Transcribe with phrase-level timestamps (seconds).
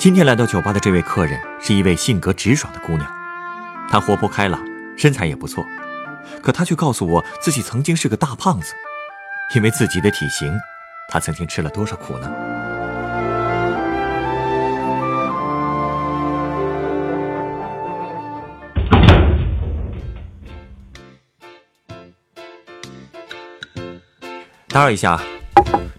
[0.00, 3.06] 今天来到酒吧的这位客人是一位性格直爽的姑娘，
[3.90, 4.58] 她活泼开朗，
[4.96, 5.62] 身材也不错，
[6.42, 8.72] 可她却告诉我自己曾经是个大胖子，
[9.54, 10.58] 因为自己的体型，
[11.10, 12.32] 她曾经吃了多少苦呢？
[24.66, 25.20] 打扰一下，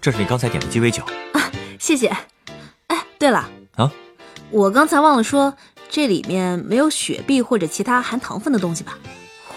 [0.02, 1.52] 这是你刚才点的鸡尾酒啊。
[1.78, 2.08] 谢谢。
[2.88, 3.48] 哎，对了，
[4.52, 5.56] 我刚才忘了说，
[5.90, 8.98] 这里面没有雪碧或者其他含糖分的东西吧？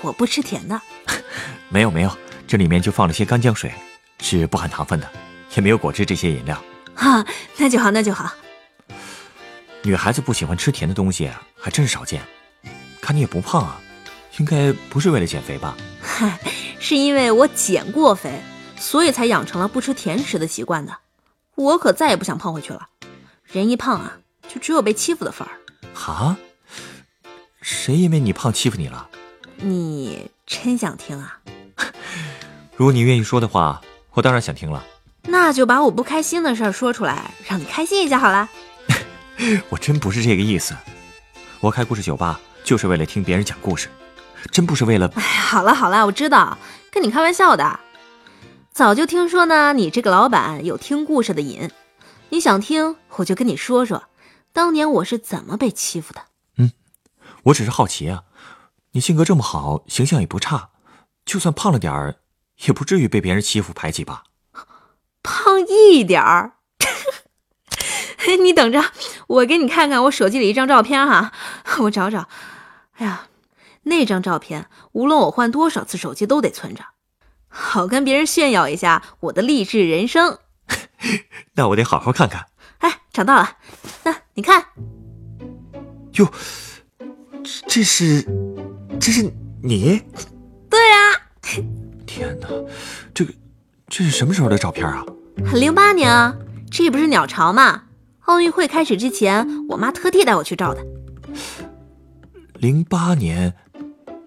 [0.02, 0.80] 我不吃甜的。
[1.68, 3.72] 没有没有，这里面就放了些干姜水，
[4.20, 5.10] 是不含糖分的，
[5.56, 6.62] 也没有果汁这些饮料。
[6.94, 8.32] 啊，那就好，那就好。
[9.82, 11.28] 女孩子不喜欢吃甜的东西
[11.58, 12.22] 还真是少见。
[13.00, 13.80] 看你也不胖啊，
[14.38, 15.76] 应该不是为了减肥吧？
[16.00, 16.38] 嗨，
[16.78, 18.40] 是因为我减过肥，
[18.78, 20.96] 所以才养成了不吃甜食的习惯的。
[21.56, 22.88] 我可再也不想胖回去了。
[23.44, 24.18] 人一胖啊，
[24.54, 25.50] 就只有被欺负的份儿。
[25.92, 26.36] 哈？
[27.60, 29.08] 谁因为你胖欺负你了？
[29.56, 31.40] 你真想听啊？
[32.76, 33.80] 如果你愿意说的话，
[34.12, 34.84] 我当然想听了。
[35.22, 38.48] 那就把我不开心的事儿说出来，让你开心一下好了。
[39.70, 40.76] 我真不是这个意思。
[41.60, 43.88] 我开故事酒吧就是为了听别人讲故事，
[44.52, 45.10] 真不是为了……
[45.16, 46.56] 哎，好了好了，我知道，
[46.92, 47.80] 跟你开玩笑的。
[48.70, 51.70] 早就听说呢，你这个老板有听故事的瘾。
[52.28, 54.02] 你想听，我就跟你说说，
[54.54, 56.26] 当年我是怎么被欺负的。
[56.58, 56.70] 嗯，
[57.46, 58.22] 我只是好奇啊。
[58.92, 60.70] 你性格这么好，形象也不差，
[61.26, 62.20] 就算胖了点儿，
[62.64, 64.22] 也不至于被别人欺负排挤吧？
[65.24, 66.52] 胖一点儿？
[68.40, 68.80] 你等着，
[69.26, 71.32] 我给你看看我手机里一张照片哈，
[71.82, 72.28] 我找找。
[72.92, 73.26] 哎呀，
[73.82, 76.84] 那张照片，无论我换多少次手机都得存着。
[77.48, 80.38] 好跟别人炫耀一下我的励志人生，
[81.54, 82.46] 那我得好好看看。
[83.14, 83.48] 哎，找到了，
[84.02, 84.60] 那你看，
[86.14, 86.28] 哟，
[87.68, 88.26] 这是，
[88.98, 89.32] 这是
[89.62, 90.02] 你？
[90.68, 90.98] 对啊。
[92.04, 92.48] 天哪，
[93.14, 93.32] 这个
[93.88, 95.04] 这是什么时候的照片啊？
[95.54, 96.36] 零八年啊，
[96.70, 97.84] 这不是鸟巢吗？
[98.22, 100.84] 奥运会开始之前，我妈特地带我去照的。
[102.54, 103.54] 零八年，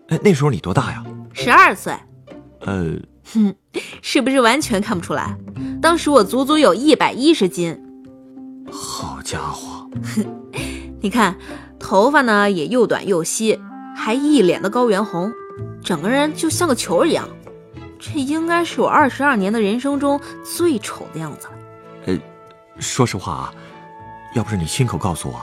[0.08, 1.04] 哎，那时候你多大呀？
[1.34, 1.94] 十二岁。
[2.62, 2.96] 呃。
[3.34, 3.54] 哼，
[4.02, 5.38] 是不是完全看不出来？
[5.82, 7.84] 当时我足足有一百一十斤。
[8.72, 9.90] 好家伙！
[11.02, 11.36] 你看，
[11.80, 13.60] 头发呢也又短又稀，
[13.96, 15.32] 还一脸的高原红，
[15.84, 17.28] 整个人就像个球一样。
[18.00, 21.54] 这应该是我二十二年的人生中最丑的样子了。
[22.06, 22.18] 呃，
[22.80, 23.54] 说实话啊，
[24.36, 25.42] 要不是你亲口告诉我，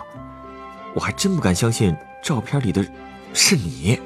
[0.94, 2.84] 我还真不敢相信照片里的
[3.32, 4.00] 是你。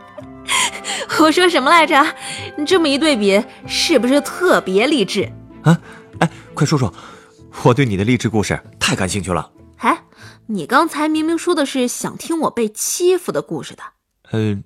[1.20, 2.02] 我说什么来着？
[2.56, 5.30] 你这么一对比，是不是特别励志
[5.62, 5.78] 啊？
[6.20, 6.92] 哎，快说说，
[7.64, 9.52] 我对你的励志故事太感兴趣了。
[9.78, 10.04] 哎，
[10.46, 13.82] 你刚才明明说的是想听我被欺负的故事的。
[14.30, 14.62] 呃，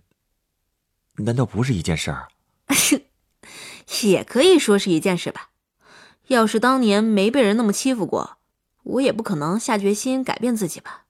[1.16, 2.28] 难道不是一件事儿？
[4.02, 5.50] 也可以说是一件事吧。
[6.28, 8.38] 要是当年没被人那么欺负过，
[8.82, 11.04] 我也不可能下决心改变自己吧。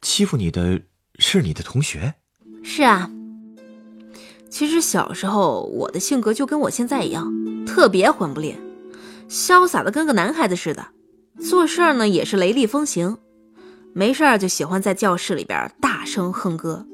[0.00, 0.82] 欺负你的
[1.18, 2.14] 是你的同学？
[2.62, 3.10] 是啊。
[4.50, 7.30] 其实小时候我的性格就跟我现在一样，
[7.66, 8.58] 特别混不吝，
[9.28, 10.86] 潇洒的跟个男孩子似的，
[11.40, 13.18] 做事呢也是雷厉风行，
[13.92, 16.86] 没事儿就喜欢在教室里边大声哼歌，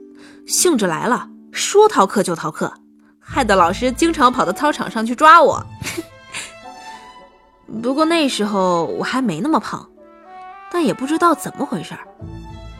[0.47, 2.72] 兴致来了说逃课就逃课，
[3.21, 5.65] 害得老师经常跑到操场上去抓我。
[7.83, 9.89] 不过那时候我还没那么胖，
[10.71, 11.95] 但也不知道怎么回事，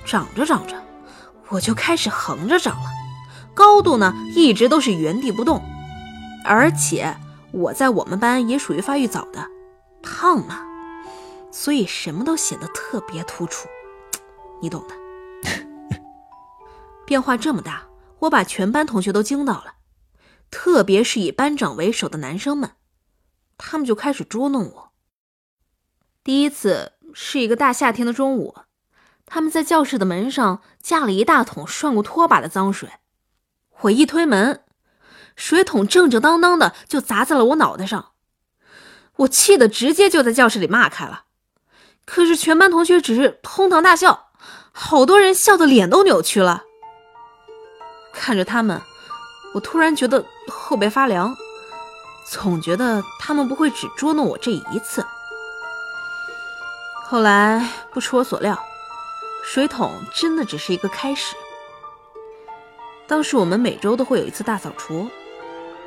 [0.05, 0.75] 长着长着
[1.49, 2.91] 我就开始横着长了。
[3.55, 5.63] 高度呢一直都是原地不动，
[6.45, 7.17] 而且
[7.55, 9.49] 我在我们班也属于发育早的，
[10.03, 10.61] 胖嘛，
[11.53, 13.69] 所以什么都显得特别突出，
[14.61, 14.95] 你懂的。
[17.07, 17.87] 变化这么大，
[18.19, 19.75] 我把全班同学都惊到了，
[20.51, 22.73] 特别是以班长为首的男生们，
[23.57, 24.93] 他们就开始捉弄我。
[26.25, 28.57] 第一次是一个大夏天的中午，
[29.27, 32.89] 他们在教室的门上架了一大桶涮过拖把的脏水。
[33.83, 34.65] 我一推门，
[35.37, 38.13] 水桶正正当当的就砸在了我脑袋上，
[39.17, 41.25] 我气得直接就在教室里骂开了。
[42.05, 44.29] 可是全班同学只是哄堂大笑，
[44.73, 46.63] 好多人笑得脸都扭曲了。
[48.13, 48.81] 看着他们，
[49.55, 51.35] 我突然觉得后背发凉，
[52.31, 55.05] 总觉得他们不会只捉弄我这一次。
[57.05, 58.59] 后来不出我所料，
[59.45, 61.35] 水桶真的只是一个开始。
[63.07, 65.09] 当时我们每周都会有一次大扫除，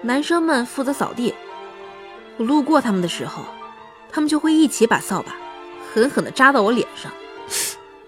[0.01, 1.33] 男生们负责扫地。
[2.37, 3.43] 我路过他们的时候，
[4.11, 5.35] 他们就会一起把扫把
[5.93, 7.11] 狠狠地扎到我脸上。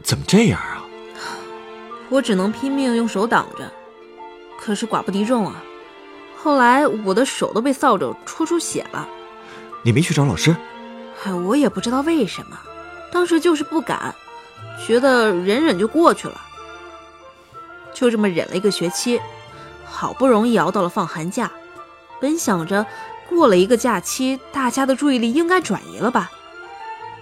[0.04, 0.84] 怎么这样啊？
[2.10, 3.72] 我只能拼命用手挡着，
[4.60, 5.64] 可是寡不敌众啊。
[6.38, 9.08] 后来我的手都被扫帚戳出血了。
[9.84, 10.56] 你没去找老师？
[11.24, 12.58] 哎，我也不知道为什么，
[13.12, 14.14] 当时就是不敢，
[14.86, 16.40] 觉得忍忍就过去了。
[17.94, 19.20] 就这么忍了一个学期，
[19.86, 21.52] 好不容易熬到了放寒假，
[22.20, 22.86] 本想着
[23.30, 26.32] 过了一个假期，大家的注意力应该转移了吧。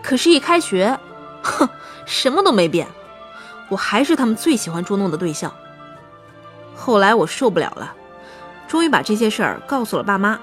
[0.01, 0.97] 可是，一开学，
[1.41, 1.67] 哼，
[2.05, 2.87] 什么都没变，
[3.69, 5.53] 我还是他们最喜欢捉弄的对象。
[6.75, 7.93] 后来我受不了了，
[8.67, 10.39] 终于把这些事儿告诉了爸妈。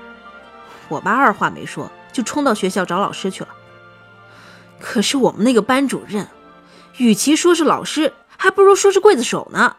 [0.89, 3.49] 我爸二话没说，就冲到学校找老师去了。
[4.79, 6.29] 可是我们那个班主任，
[6.99, 9.77] 与其说是老师，还不如说是刽子手呢。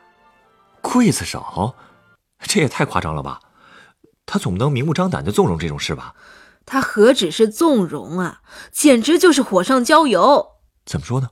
[0.81, 1.75] 刽子手，
[2.39, 3.39] 这也太夸张了吧？
[4.25, 6.15] 他总不能明目张胆的纵容这种事吧？
[6.65, 8.41] 他何止是纵容啊，
[8.71, 10.53] 简直就是火上浇油！
[10.85, 11.29] 怎么说呢？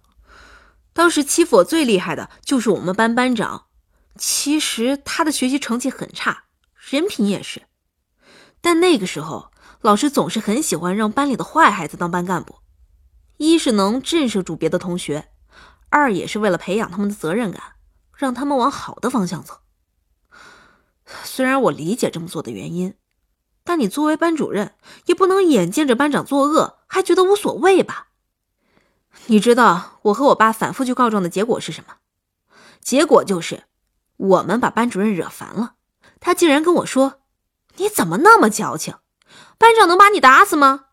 [0.94, 3.66] 当时欺负我最厉害的就是我们班班长。
[4.16, 6.44] 其实他的学习成绩很差，
[6.76, 7.64] 人品也是。
[8.62, 9.52] 但那个时候，
[9.82, 12.58] 老师总是很喜欢让班里的坏孩子当班干部，
[13.38, 15.30] 一是能震慑住别的同学，
[15.90, 17.62] 二也是为了培养他们的责任感，
[18.16, 19.63] 让他们往好的方向走。
[21.24, 22.96] 虽然我理解这么做的原因，
[23.64, 24.74] 但你作为班主任，
[25.06, 28.08] 也不能眼见着班长作恶还觉得无所谓吧？
[29.28, 31.96] 你知道我和我爸反复去告状的结果是什么？
[32.82, 33.64] 结果就是
[34.18, 35.76] 我们把班主任惹烦了，
[36.20, 37.22] 他竟然跟我说
[37.78, 38.96] ：“你怎么那么矫情？
[39.58, 40.86] 班长能把你打死吗？”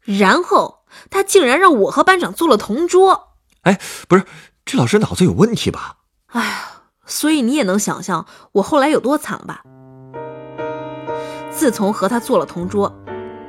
[0.00, 3.36] 然后他竟然让我和班长做了同桌。
[3.62, 4.24] 哎，不是，
[4.64, 5.98] 这老师脑子有问题吧？
[6.26, 6.73] 哎呀！
[7.06, 9.62] 所以你也能想象我后来有多惨吧？
[11.50, 12.92] 自从和他做了同桌，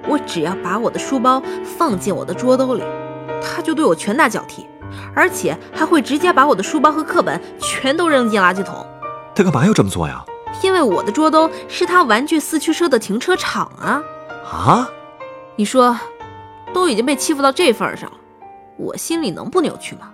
[0.07, 2.83] 我只要把我的书包放进我的桌兜里，
[3.41, 4.67] 他就对我拳打脚踢，
[5.15, 8.85] 而且还会直接把我的书包和课本全都扔进垃圾桶。
[9.33, 10.23] 他干嘛要这么做呀？
[10.61, 14.01] 因为我的桌兜是他玩具四驱车的停车场啊！
[14.49, 14.89] 啊？
[15.55, 15.99] 你说，
[16.73, 18.17] 都已经被欺负到这份上了，
[18.77, 20.11] 我心里能不扭曲吗？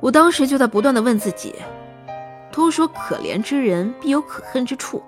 [0.00, 1.54] 我当时就在不断的问自己。
[2.54, 5.02] 都说可怜之人必有可恨之处，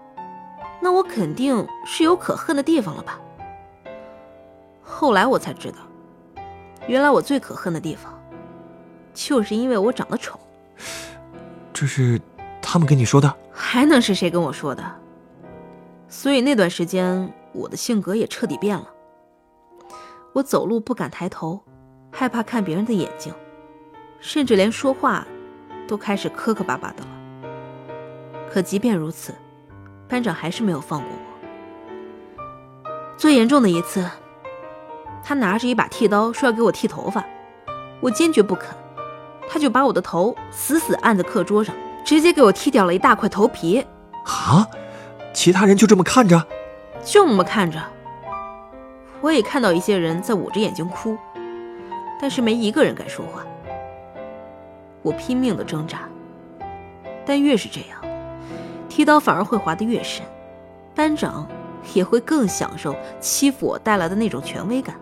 [0.80, 3.20] 那我肯定是有可恨的地方了吧？
[4.82, 5.78] 后来我才知道，
[6.88, 8.12] 原来我最可恨的地方，
[9.14, 10.40] 就是因为我长得丑。
[11.72, 12.20] 这是
[12.60, 13.32] 他们跟你说的？
[13.52, 14.82] 还能是谁跟我说的？
[16.08, 18.90] 所以那段时间我的性格也彻底变了。
[20.32, 21.62] 我走路不敢抬头，
[22.10, 23.32] 害怕看别人的眼睛，
[24.18, 25.24] 甚至连说话
[25.86, 27.10] 都开始磕磕巴巴的了。
[28.50, 29.34] 可即便如此，
[30.08, 32.42] 班长还是没有放过我。
[33.16, 34.08] 最严重的一次，
[35.22, 37.24] 他拿着一把剃刀说要给我剃头发，
[38.00, 38.68] 我坚决不肯，
[39.48, 43.84] 他就把我的头死死按在课桌上，直接给我剃掉了一大块头皮。
[44.24, 44.66] 啊！
[45.32, 46.46] 其他人就这么看着？
[47.04, 47.78] 就那么看着。
[49.20, 51.16] 我也看到一些人在捂着眼睛哭，
[52.20, 53.44] 但是没一个人敢说话。
[55.02, 56.00] 我拼命的挣扎，
[57.24, 58.05] 但越是这样。
[58.96, 60.24] 剃刀反而会划得越深，
[60.94, 61.46] 班长
[61.92, 64.98] 也会更享受欺负我带来的那种权威感。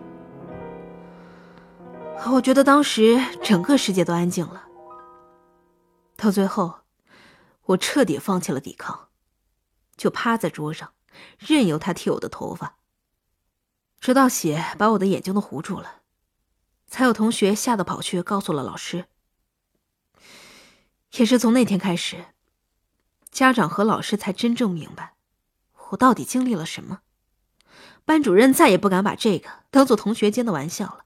[2.25, 4.65] 我觉得当时整个世界都安静了。
[6.17, 6.81] 到最后，
[7.67, 9.07] 我彻底放弃了抵抗，
[9.95, 10.91] 就趴在桌上，
[11.39, 12.75] 任由他剃我的头发，
[14.01, 16.01] 直到血把我的眼睛都糊住了，
[16.85, 19.05] 才有同学吓得跑去告诉了老师。
[21.13, 22.25] 也是从那天开始。
[23.35, 25.15] 家长和老师才真正明白，
[25.89, 27.01] 我到底经历了什么。
[28.05, 31.03] 班主任再也不敢把这个当做同学间的玩笑了。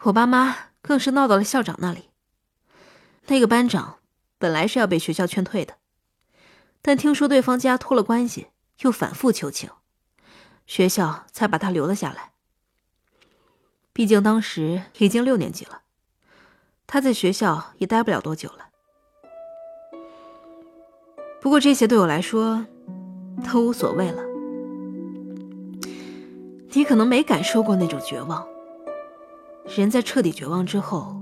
[0.00, 2.10] 我爸妈更是闹到了校长那里。
[3.28, 4.00] 那个班长
[4.36, 5.76] 本来是要被学校劝退的，
[6.82, 8.48] 但听说对方家托了关系，
[8.80, 9.70] 又反复求情，
[10.66, 12.32] 学校才把他留了下来。
[13.92, 15.82] 毕竟当时已经六年级了，
[16.88, 18.65] 他在学校也待不了多久了。
[21.46, 22.66] 不过这些对我来说
[23.44, 24.20] 都无所谓了。
[26.72, 28.44] 你可能没感受过那种绝望。
[29.76, 31.14] 人在彻底绝望之后，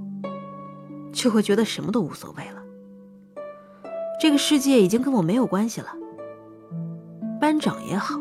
[1.12, 2.62] 就会觉得什么都无所谓了。
[4.18, 5.94] 这个世界已经跟我没有关系了。
[7.38, 8.18] 班长也好，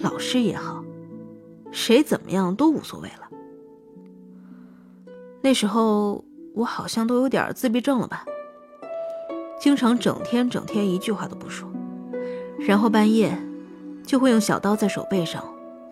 [0.00, 0.84] 老师也好，
[1.70, 3.30] 谁怎么样都无所谓了。
[5.40, 6.22] 那时候
[6.54, 8.22] 我好像都有点自闭症了吧，
[9.62, 11.70] 经常整天整天一句话都不说，
[12.58, 13.38] 然后半夜
[14.04, 15.40] 就会用小刀在手背上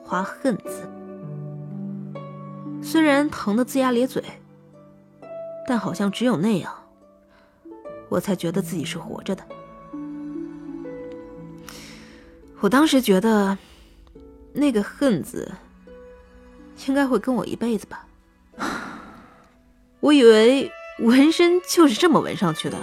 [0.03, 0.91] 划恨字。
[2.83, 4.25] 虽然疼得龇牙咧嘴，
[5.69, 6.75] 但好像只有那样，
[8.09, 9.45] 我才觉得自己是活着的。
[12.59, 13.57] 我当时觉得，
[14.53, 15.49] 那个恨字
[16.89, 18.05] 应该会跟我一辈子吧。
[20.01, 22.77] 我以为纹身就是这么纹上去的。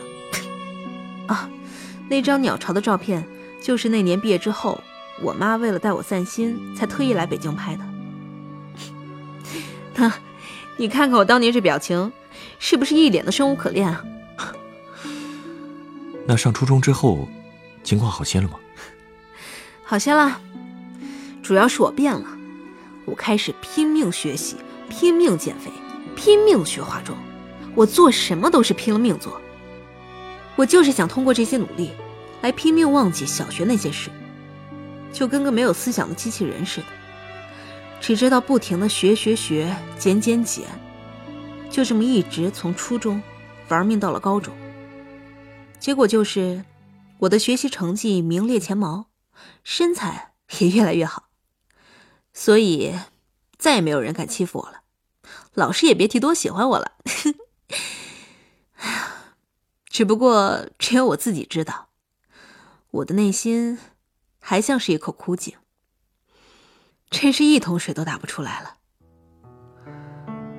[1.28, 1.50] 啊，
[2.10, 3.24] 那张鸟巢的照片
[3.62, 4.82] 就是那年毕业之后，
[5.22, 7.84] 我妈为了带我散心，才特意来北京拍的。
[10.78, 12.12] 你看看我当年这表情，
[12.60, 14.06] 是不是一脸的生无可恋啊？
[16.28, 17.28] 那上初中之后，
[17.84, 18.60] 情况好些了吗？
[19.84, 20.40] 好些了，
[21.42, 22.28] 主要是我变了，
[23.06, 24.58] 我开始拼命学习，
[24.88, 25.72] 拼命减肥，
[26.16, 27.18] 拼命学化妆，
[27.74, 29.42] 我做什么都是拼了命做。
[30.58, 31.92] 我就是想通过这些努力，
[32.42, 34.10] 来拼命忘记小学那些事，
[35.14, 36.88] 就跟个没有思想的机器人似的。
[38.02, 40.66] 只知道不停的学学学，减减减，
[41.70, 43.22] 就这么一直从初中
[43.70, 44.54] 玩命到了高中。
[45.80, 46.66] 结果就是，
[47.20, 49.08] 我的学习成绩名列前茅，
[49.64, 51.30] 身材也越来越好，
[52.34, 52.96] 所以
[53.58, 54.82] 再也没有人敢欺负我了，
[55.54, 56.94] 老师也别提多喜欢我了。
[59.98, 61.88] 只不过只有我自己知道，
[62.92, 63.80] 我的内心
[64.40, 65.56] 还像是一口枯井。
[67.10, 68.76] 真是一桶水都打不出来了。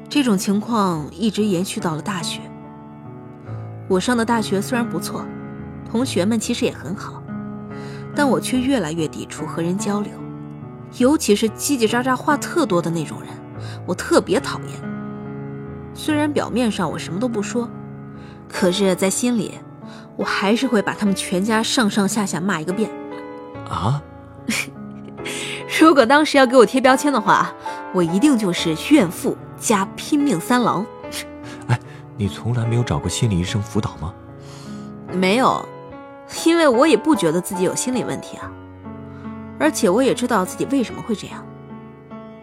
[0.09, 2.40] 这种情况一直延续到了大学。
[3.88, 5.25] 我上的大学虽然不错，
[5.88, 7.23] 同学们其实也很好，
[8.16, 10.12] 但我却越来越抵触和人交流，
[10.97, 13.30] 尤其是叽叽喳喳话特多的那种人，
[13.87, 14.80] 我特别讨厌。
[15.95, 17.71] 虽然表面上我什么都不说，
[18.49, 19.59] 可是在心里，
[20.17, 22.90] 我还是会把他们全家上上下下骂一个遍。
[23.69, 24.02] 啊？
[25.78, 27.52] 如果当时要给我贴标签的话，
[27.93, 30.85] 我一定就是怨妇加拼命三郎。
[31.69, 31.78] 哎，
[32.17, 34.12] 你从来没有找过心理医生辅导吗？
[35.12, 35.64] 没有，
[36.47, 38.50] 因为我也不觉得自己有心理问题啊。
[39.61, 41.45] 而且我也知道自己为什么会这样，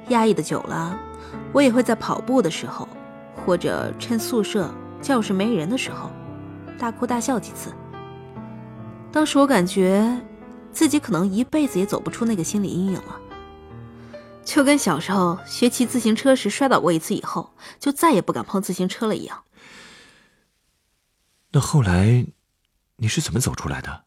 [0.09, 0.97] 压抑的久了，
[1.51, 2.87] 我也会在跑步的时候，
[3.45, 4.69] 或者趁宿舍
[5.05, 6.09] 教室没人的时候，
[6.79, 7.71] 大哭大笑几次。
[9.11, 10.19] 当时我感觉
[10.71, 13.21] 自己可能一辈子也走不出那个心理阴影了。
[14.43, 19.43] 就跟小时候学骑自行车时摔倒过一次以后，就再也不敢碰自行车了一样。
[21.51, 22.25] 那后来，
[22.95, 24.05] 你是怎么走出来的？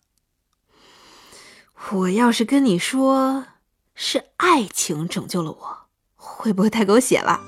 [1.93, 3.47] 我要是跟你说
[3.95, 5.79] 是爱情拯救了我，
[6.17, 7.41] 会不会太狗血了？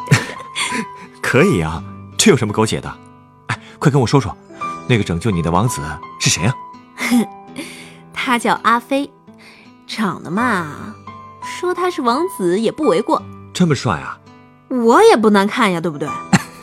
[1.22, 1.82] 可以啊，
[2.18, 2.92] 这有什么狗血的？
[3.46, 4.36] 哎，快跟我说说，
[4.88, 5.80] 那个拯救你的王子
[6.20, 6.54] 是谁啊？
[8.12, 9.10] 他叫阿飞，
[9.86, 10.94] 长得嘛。
[11.42, 13.22] 说他是王子也不为过，
[13.54, 14.18] 这么帅啊！
[14.68, 16.06] 我也不难看呀，对不对？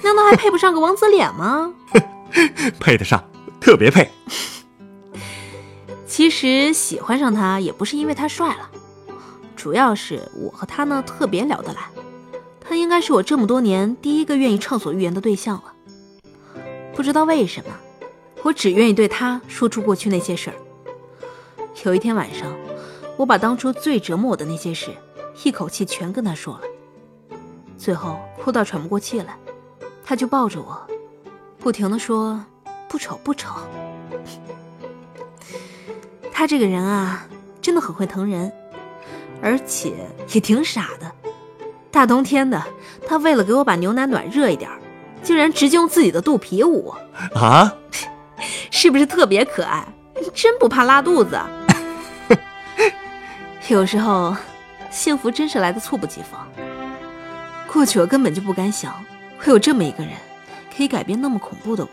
[0.03, 1.73] 难道还配不上个王子脸吗？
[2.79, 3.23] 配得上，
[3.59, 4.11] 特别配。
[6.05, 8.69] 其实喜欢上他也不是因为他帅了，
[9.55, 11.81] 主要是我和他呢特别聊得来，
[12.67, 15.73] 他应该是我这么多年第一个愿意畅所欲言的对象了。
[16.93, 17.69] 不知道为什么，
[18.43, 20.55] 我只愿意对他说出过去那些事儿。
[21.83, 22.51] 有一天晚上。
[23.17, 24.91] 我把当初最折磨我的那些事，
[25.41, 26.61] 一口气全跟他说了。
[27.77, 29.37] 最后哭到喘不过气来，
[30.03, 30.85] 他就抱着我，
[31.57, 32.43] 不停的说
[32.89, 33.55] ：“不丑不丑。
[36.29, 37.25] ”他这个人啊，
[37.61, 38.51] 真的很会疼人，
[39.41, 39.93] 而且
[40.33, 41.09] 也挺傻的。
[41.95, 42.61] 大冬天的，
[43.07, 44.69] 他为了给我把牛奶暖热一点，
[45.23, 47.39] 竟然直接用自己的肚皮捂我。
[47.39, 47.73] 啊，
[48.69, 49.87] 是不是特别可爱？
[50.33, 51.39] 真不怕拉肚子。
[53.69, 54.35] 有时候，
[54.91, 56.45] 幸福真是来的猝不及防。
[57.71, 58.93] 过去我根本就不敢想，
[59.39, 60.11] 会有这么一个人，
[60.75, 61.89] 可以改变那么恐怖的我。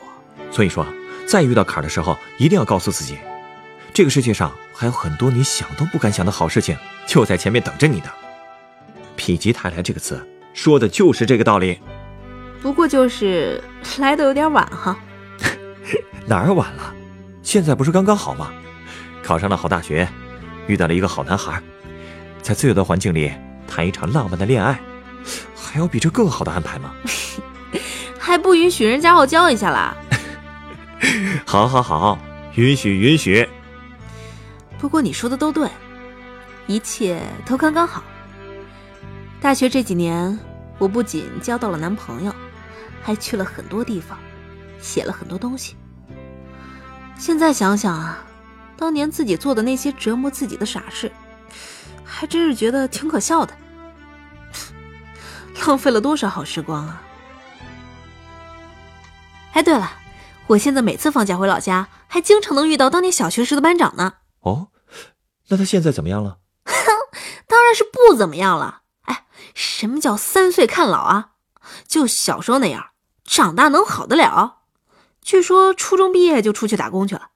[0.51, 0.85] 所以说，
[1.29, 3.19] 再遇到坎儿的时候，一定要告诉自己，
[3.95, 8.11] 这个世界上还有很多你想都不敢想的好事情，就在前面等着你的。
[9.25, 10.21] 否极泰来这个词，
[10.53, 11.79] 说的就是这个道理。
[12.61, 13.63] 不过就是
[13.99, 14.99] 来的有点晚哈。
[16.27, 16.95] 哪儿晚了？
[17.43, 18.51] 现在不是刚刚好吗？
[19.23, 20.09] 考上了好大学。
[20.69, 21.61] 遇到了一个好男孩，
[22.41, 23.33] 在自由的环境里
[23.67, 24.81] 谈一场浪漫的恋爱，
[25.57, 26.93] 还有比这更好的安排吗？
[28.17, 29.97] 还不允许人家傲娇一下啦？
[31.45, 32.19] 好，好，好，
[32.55, 33.47] 允许，允许。
[34.79, 35.69] 不过你说的都对，
[36.69, 38.03] 一切都刚刚好。
[39.43, 40.39] 大学这几年，
[40.79, 42.33] 我不仅交到了男朋友，
[43.03, 44.17] 还去了很多地方，
[44.81, 45.77] 写了很多东西。
[47.19, 48.25] 现在想想啊，
[48.77, 51.11] 当年自己做的那些折磨自己的傻事，
[52.05, 53.53] 还真是觉得挺可笑的。
[55.67, 57.03] 浪费了多少好时光啊！
[59.55, 59.91] 哎，对了，
[60.47, 64.15] 我现在每次放假回老家，还经常能遇到当年小学时的班长呢。
[64.43, 64.69] 哦，
[65.49, 66.39] 那他现在怎么样了？
[66.65, 66.73] 哼，
[67.49, 68.82] 当然是不怎么样了。
[69.43, 71.31] 哎，什么叫三岁看老啊？
[71.87, 72.87] 就小时候那样，
[73.25, 74.59] 长大能好得了？
[75.23, 77.29] 据说初中毕业就出去打工去了，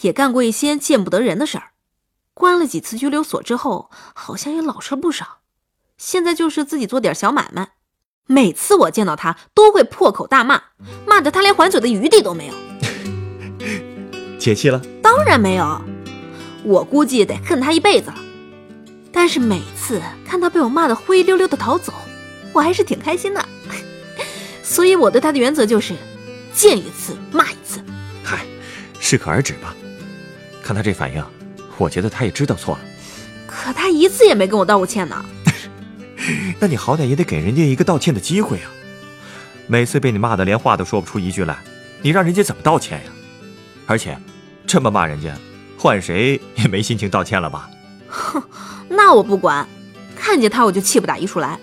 [0.00, 1.72] 也干过一些见不得人的事儿，
[2.32, 5.40] 关了几次拘留所之后，好像也老实了不少。
[5.98, 7.72] 现在就是自己做点小买卖。
[8.26, 10.62] 每次我见到他，都会破口大骂，
[11.06, 12.54] 骂得他连还嘴的余地都没有。
[14.38, 14.80] 解气了？
[15.02, 15.82] 当然没有，
[16.62, 18.16] 我估计得恨他一辈子了。
[19.12, 21.92] 但是每次看他被我骂得灰溜溜的逃走，
[22.52, 23.48] 我还是挺开心的。
[24.62, 25.94] 所以我对他的原则就是，
[26.52, 27.82] 见一次骂一次。
[28.22, 28.44] 嗨，
[29.00, 29.74] 适可而止吧。
[30.62, 31.24] 看他这反应，
[31.78, 32.80] 我觉得他也知道错了。
[33.46, 35.24] 可他一次也没跟我道过歉呢。
[36.60, 38.70] 那你好歹也得给人家一个道歉的机会啊！
[39.66, 41.56] 每次被你骂的连话都说不出一句来，
[42.02, 43.10] 你让人家怎么道歉呀？
[43.86, 44.18] 而且，
[44.66, 45.34] 这么骂人家，
[45.78, 47.70] 换谁也没心情道歉了吧？
[48.08, 48.42] 哼，
[48.88, 49.66] 那我不管，
[50.16, 51.58] 看见他我就气不打一处来。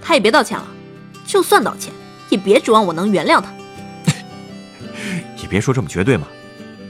[0.00, 0.66] 他也别道歉了，
[1.26, 1.92] 就算道歉，
[2.30, 3.52] 也别指望我能原谅他。
[5.40, 6.26] 也别说这么绝对嘛。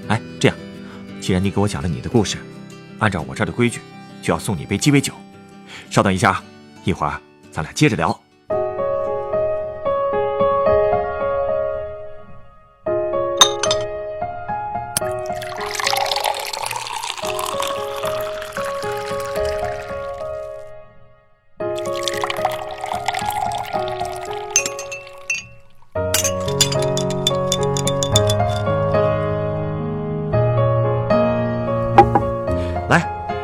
[0.08, 0.56] 哎，这样，
[1.20, 2.38] 既然你给我讲了你的故事，
[2.98, 3.80] 按照我这儿的规矩，
[4.22, 5.12] 就要送你杯鸡尾酒。
[5.90, 6.44] 稍等一下啊，
[6.84, 7.20] 一会儿
[7.50, 8.18] 咱俩接着聊。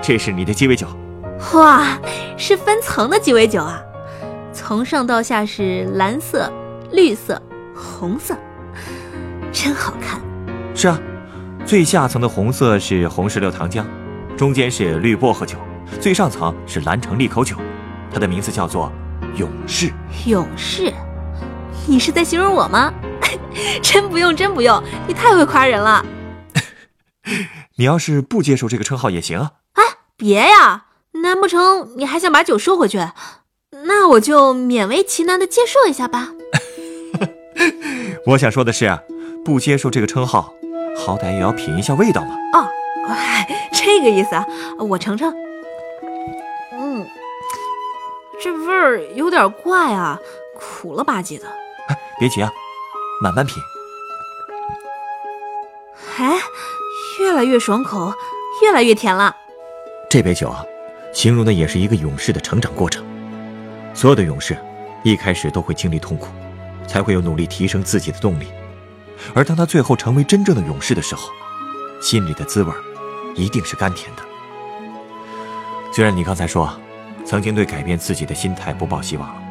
[0.07, 0.87] 这是你的鸡尾酒。
[1.55, 1.99] 哇，
[2.37, 3.83] 是分层的鸡尾酒啊！
[4.53, 6.53] 从上到下是蓝色、
[6.93, 7.41] 绿色、
[7.75, 8.37] 红色，
[9.51, 10.21] 真好看。
[10.75, 11.01] 是啊，
[11.65, 13.83] 最下层的红色是红石榴糖浆，
[14.37, 15.57] 中间是绿薄荷酒，
[15.99, 17.57] 最上层是蓝橙利口酒。
[18.13, 18.93] 它的名字叫做
[19.37, 19.91] 勇士。
[20.27, 20.93] 勇士？
[21.87, 22.93] 你是在形容我吗？
[23.81, 26.05] 真不用，真不用，你太会夸人了。
[27.77, 29.51] 你要是不接受这个称号也行啊。
[30.15, 30.85] 哎，别呀！
[31.23, 32.99] 难不成你还想把酒收回去？
[33.87, 36.31] 那我就勉为其难的接受一下吧。
[38.27, 39.01] 我想说的是，
[39.45, 40.55] 不接受这个称号，
[40.97, 42.35] 好歹也要品一下味道嘛。
[42.53, 42.69] 哦，
[43.73, 44.47] 这个意思啊，
[44.79, 45.35] 我尝尝。
[46.73, 47.07] 嗯，
[48.41, 50.19] 这味儿有点怪啊，
[50.57, 51.47] 苦了吧唧的。
[51.89, 52.51] 哎，别急啊，
[53.21, 53.63] 慢慢品。
[56.19, 56.41] 哎，
[57.21, 58.13] 越来越爽口，
[58.63, 59.37] 越来越甜了。
[60.15, 60.65] 这杯酒啊。
[61.13, 63.05] 形容的也是一个勇士的成长过程。
[63.93, 64.57] 所有的勇士，
[65.03, 66.29] 一开始都会经历痛苦，
[66.87, 68.47] 才会有努力提升自己的动力。
[69.35, 71.33] 而当他最后成为真正的勇士的时候，
[72.01, 72.73] 心里的滋味
[73.35, 74.23] 一定是甘甜的。
[75.93, 76.73] 虽然你刚才说，
[77.27, 79.43] 曾经对改变自己的心态不抱希望了，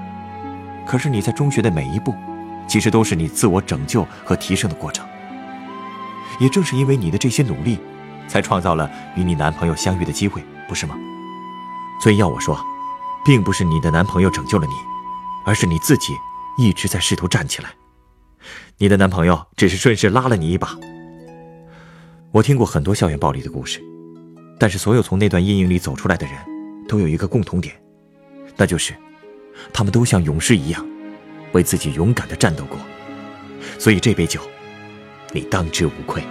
[0.87, 2.15] 可是你在中学的每一步，
[2.69, 5.05] 其实都是你自我拯救和提升的过程。
[6.39, 7.81] 也正是因为你的这些努力，
[8.29, 10.95] 才创造了与你男朋友相遇的机会，不是吗？
[12.01, 12.59] 所以要我说，
[13.23, 14.73] 并不是你的男朋友拯救了你，
[15.45, 16.13] 而是你自己
[16.57, 17.69] 一直在试图站起来。
[18.77, 20.77] 你的男朋友只是顺势拉了你一把。
[22.31, 23.81] 我听过很多校园暴力的故事，
[24.59, 26.35] 但是所有从那段阴影里走出来的人，
[26.87, 27.73] 都有一个共同点，
[28.57, 28.93] 那就是，
[29.71, 30.85] 他们都像勇士一样，
[31.53, 32.77] 为自己勇敢的战斗过。
[33.79, 34.41] 所以这杯酒，
[35.31, 36.23] 你当之无愧。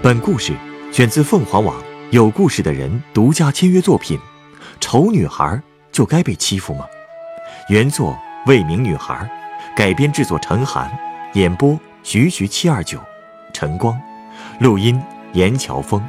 [0.00, 0.54] 本故事
[0.92, 1.74] 选自凤凰网
[2.12, 4.16] 有故事的人独家签约作品，
[4.78, 6.84] 《丑女孩就该被欺负吗？》
[7.72, 9.28] 原作未名女孩，
[9.76, 10.88] 改编制作陈寒，
[11.34, 13.00] 演播徐徐七二九，
[13.52, 14.00] 晨光，
[14.60, 16.00] 录音严乔峰。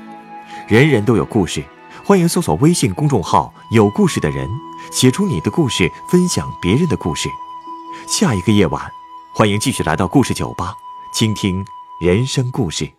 [0.67, 1.63] 人人都有故事，
[2.05, 4.47] 欢迎搜索微信公众号“有故事的人”，
[4.93, 7.27] 写出你的故事，分享别人的故事。
[8.07, 8.83] 下一个夜晚，
[9.33, 10.75] 欢迎继续来到故事酒吧，
[11.11, 11.65] 倾听
[11.99, 12.98] 人生故事。